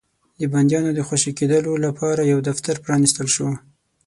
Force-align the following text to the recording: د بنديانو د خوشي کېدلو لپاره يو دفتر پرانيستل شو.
د 0.39 0.41
بنديانو 0.53 0.91
د 0.95 0.99
خوشي 1.07 1.31
کېدلو 1.39 1.73
لپاره 1.85 2.21
يو 2.33 2.39
دفتر 2.49 2.75
پرانيستل 2.85 3.27
شو. 3.35 3.47